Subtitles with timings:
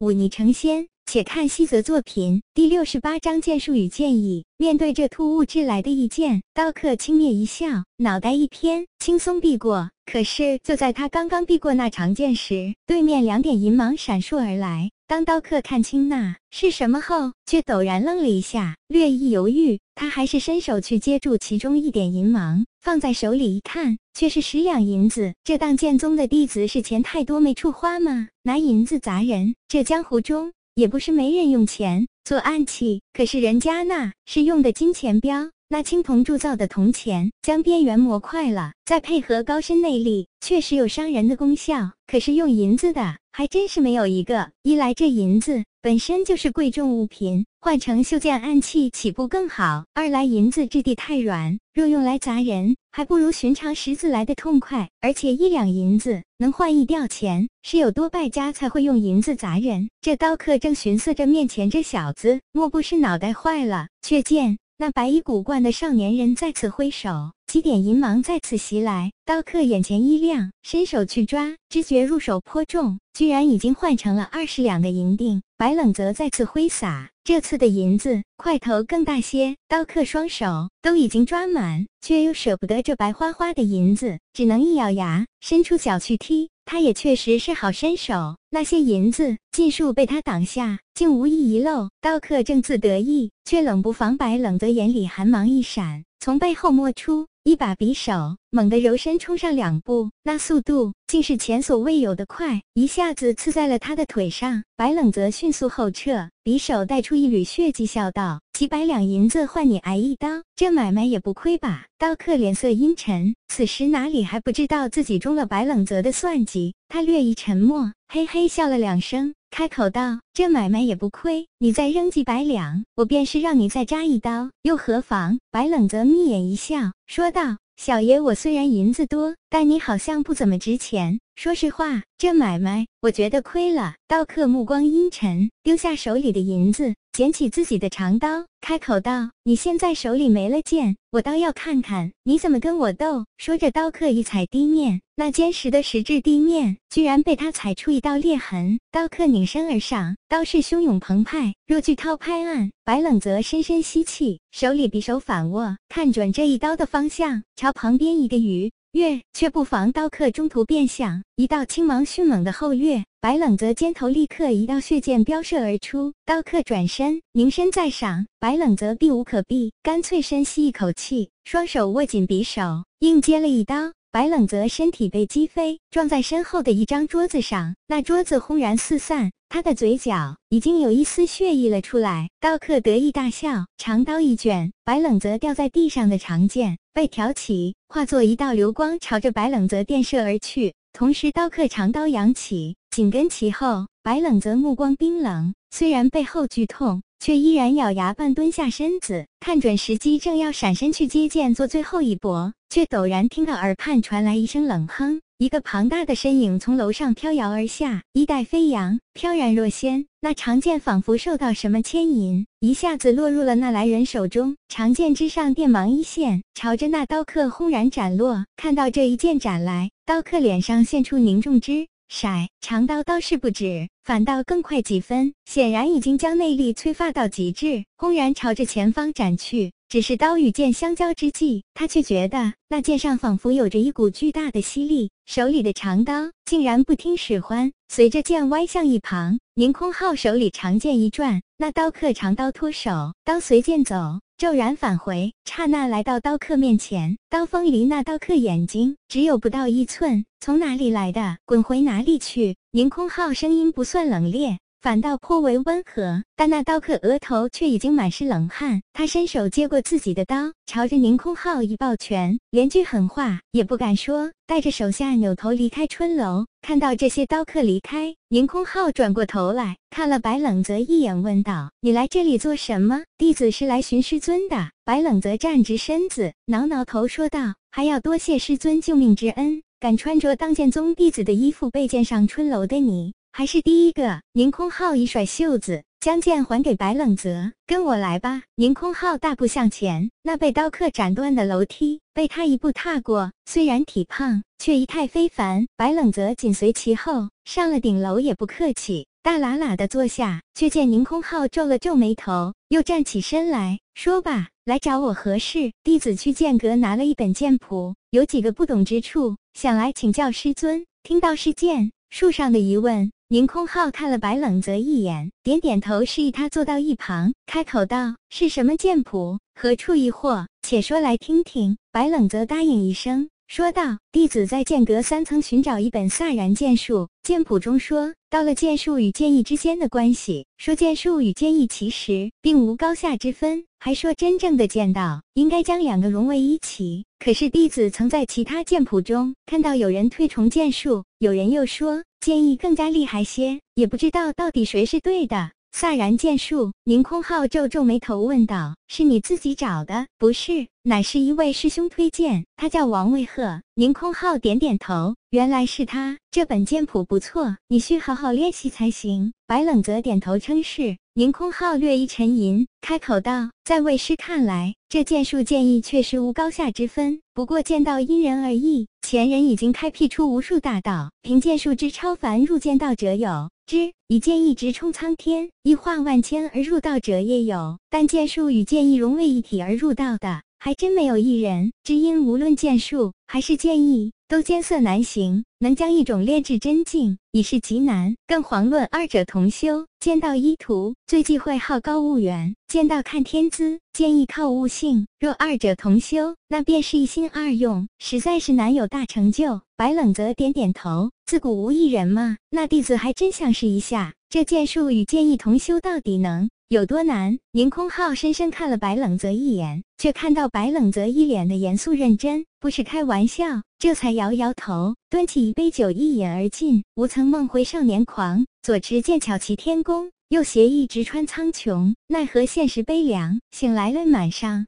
[0.00, 0.88] 忤逆成仙。
[1.04, 4.44] 且看西泽作品第六十八章剑术与剑意。
[4.56, 9.90] 面对这突兀之来的一剑，刀客轻蔑一笑，脑袋一偏，轻松避过。
[10.06, 14.90] 可是就在他刚刚避过那长剑时，对面两点银芒闪烁而来。
[15.08, 25.34] 当刀客看清那是什么后，却陡然愣了一下，略一犹豫，他还是伸手去接住其中一点银芒，放在手里一看，却是十两银子。
[25.44, 28.28] 这当剑宗的弟子是钱太多没处花吗？
[28.44, 30.54] 拿银子砸人，这江湖中。
[30.74, 41.92] 也不是没人用钱做暗器，可是人家那是用的金钱镖，那青铜铸造的铜钱，将边缘磨快了，再配合高深内力，确实有伤人的功效。
[42.08, 44.50] 可是用银子的还真是没有一个。
[44.64, 49.84] 一来这银子本身就是贵重物品，换成修建暗器岂不更好？
[49.94, 54.90] 二来银子质地太软，若用来砸人，还不如寻常石子来的痛快。
[55.00, 56.20] 而且一两银子。
[56.38, 59.88] 能换一吊钱，是有多败家才会用银子砸人。
[60.00, 63.86] 这刀客正寻思着面前这小子，莫不是脑袋坏了？
[64.02, 69.12] 却见那白衣古冠的少年人再次挥手，几点银芒再次袭来。
[69.26, 75.42] 刀客眼前一亮，伸手去抓，只觉入手颇重，居然已经换成了二十两的银锭。
[75.58, 79.56] 白冷则再次挥洒，这次的银子块头更大些。
[79.68, 86.48] 刀客双手都已经抓满，却又舍不得这白花花的银子，只能一咬牙，伸出脚去踢。
[86.70, 91.90] 他也确实是好身手，那些银子尽数被他挡下，竟无一遗漏。
[92.00, 97.26] 刀客正自得意，却冷不防白冷泽眼里寒芒一闪，从背后摸出。
[97.42, 104.62] 一把匕首，猛地柔身冲上两步，那速度竟是前所未有的快，一下子刺在了他的腿上。
[104.76, 116.74] 白冷泽迅速后撤，匕首带出一缕血迹，笑道：“几百两银子换你挨一刀，这买卖也不亏吧？”刀客脸色阴沉，此时哪里还不知道自己中了白冷泽的算计？
[116.86, 126.92] 他略一沉默，嘿嘿笑了两声，开口道：“这买卖也不亏，你再扔几百两，我便是让你再扎一刀，又何妨？”白冷泽眯眼一笑。
[127.06, 131.18] 说道：“小爷，我虽然银子多，但你好像不怎么值钱。
[131.34, 148.78] 说实话，这买卖我觉得亏了。”刀客目光阴沉，丢下手里的银子，捡起自己的长刀，开口道：“你现在手里没了剑，我倒要看看你怎么跟我斗。”说着，刀客一踩地面，那坚实的石质地面居然被他踩出一道裂痕。
[148.92, 152.70] 刀客拧身而上，刀势汹涌澎湃，若巨涛拍岸。
[152.84, 163.04] 白冷则深深吸气，手里匕首反握，看准这一刀的方向，朝旁边一个鱼月，却不妨刀客中途变向，一道青芒迅猛的后跃。
[163.20, 173.92] 白冷则肩头立刻一道血箭飙射而出，刀客转身凝身再赏，白冷则避无可避，干脆深吸一口气，双手握紧匕首，硬接了一刀。
[174.12, 182.28] 白冷泽身体被击飞，撞在身后的一张桌子上，那桌子轰然四散，他的嘴角已经有一丝血溢了出来。
[182.40, 190.74] 刀客得意大笑，长刀一卷，白冷泽掉在地上的长剑被挑起，化作一道流光，朝着白冷泽电射而去。
[190.92, 193.86] 同时，刀客长刀扬起，紧跟其后。
[194.02, 197.02] 白冷则目光冰冷，虽然背后剧痛。
[197.22, 210.06] 却依然咬牙半蹲下身子，看准时机，正要闪身去接剑做最后一搏，却陡然听到耳畔传来一声冷哼，一个庞大的身影从楼上飘摇而下，衣带飞扬，飘然若仙。
[210.22, 214.56] 那长剑仿佛受到什么牵引，一下子落入了那来人手中。
[214.68, 218.46] 长剑之上电芒一现，朝着那刀客轰然斩落。
[218.56, 221.86] 看到这一剑斩来，刀客脸上现出凝重之。
[222.10, 229.72] 甩，长刀倒是不止，反倒更快几分，显然已经将内力催发到极致，轰然朝着前方斩去。
[229.88, 239.38] 只是刀与剑相交之际，他却觉得那剑上仿佛有着一股巨大的吸力，手里的长刀竟然不听使唤，随着剑歪向一旁。
[239.54, 244.20] 宁空浩手里长剑一转，那刀客长刀脱手，刀随剑走。
[244.40, 250.24] 骤然返回，刹那来到刀客面前，刀锋离那刀客眼睛只有不到一寸。
[250.40, 252.56] 从哪里来的，滚回哪里去！
[252.70, 258.80] 宁空浩声音不算冷冽，反倒颇为温和，但那刀客额头却已经满是冷汗。
[258.94, 266.46] 他伸手接过自己的刀，朝着宁空浩一抱拳，连句狠话也不敢说，带着手下扭头离开春楼。
[266.62, 274.70] 看到这些刀客离开，宁空浩转过头来看了白冷泽一眼，问道：“你来这里做什么？”弟子是来寻师尊的。
[274.86, 279.62] 白冷泽站直身子，挠挠头说道：“还要多谢师尊救命之恩。
[279.78, 285.82] 敢穿着当剑宗弟子的衣服被剑上春楼的你，还是第一个。”宁空浩一甩袖子。
[286.00, 288.44] 将剑还给白冷泽，跟我来吧。
[288.54, 293.32] 宁空浩大步向前，那被刀客斩断的楼梯被他一步踏过。
[293.44, 295.66] 虽然体胖，却仪态非凡。
[295.76, 310.86] 白冷泽紧随其后，上了顶楼，也不客气，大喇喇的坐下，却见宁空浩皱了皱眉头，又站起身来说：“吧，来找我何事？”弟子去剑阁拿了一本剑谱，有几个不懂之处，想来请教师尊。
[311.02, 319.38] 听到是剑术上的疑问，宁空浩看了白冷泽一眼，点点头，示意他坐到一旁，开口道：“是什么剑谱？
[319.54, 320.46] 何处疑惑？
[320.62, 323.30] 且说来听听。”白冷泽答应一声。
[323.50, 337.04] 说道：“弟子在剑阁三层寻找一本飒然剑术，剑谱中说到了剑术与剑意之间的关系，说剑术与剑意其实并无高下之分，还说真正的剑道应该将两个融为一起。
[337.18, 360.96] 可是弟子曾在其他剑谱中看到有人推崇剑术，有人又说剑意更加厉害些，也不知道到底谁是对的。”飒然剑术，宁空浩皱皱眉头问道：“是你自己找的？”“不是，乃是一位师兄推荐，他叫王卫鹤。”宁空浩点点头：“原来是他，这本剑谱不错，你需好好练习才行。”白冷泽点头称是。
[361.14, 368.86] 宁空浩略一沉吟，开口道：“在为师看来，这剑术剑意确实无高下之分，不过剑道因人而异。
[369.02, 381.70] 前人已经开辟出无数大道，凭剑术之超凡入剑道者有。”之以剑意直冲苍天，一化万千而入道者也有，但剑术与剑意融为一体而入道的，还真没有一人。
[381.84, 388.14] 只因无论剑术还是剑意，都艰涩难行，能将一种炼至真境，已是极难。
[388.28, 395.08] 更遑论二者同修，剑道一途最忌讳好高骛远，剑道看天资，剑意靠悟性。
[395.18, 399.62] 若二者同修，那便是一心二用，实在是难有大成就。
[399.76, 401.10] 白冷泽点点头。
[401.26, 402.36] 自古无一人嘛？
[402.50, 407.36] 那弟子还真想试一下，这剑术与剑意同修到底能有多难？
[407.50, 416.84] 凌空浩深深看了白冷泽一眼，却看到白冷泽一脸的严肃认真，不是开玩笑，这才摇摇头，端起一杯酒一饮而尽。
[416.94, 424.66] 无曾梦回少年狂，左持剑巧齐天功，右携翼直穿苍穹，奈何现实悲凉，醒来泪满裳。